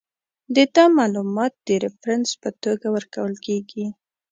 د 0.55 0.57
ده 0.73 0.83
معلومات 0.97 1.53
د 1.67 1.67
ریفرنس 1.83 2.27
په 2.41 2.49
توګه 2.63 2.87
ورکول 2.95 3.33
کیږي. 3.45 3.85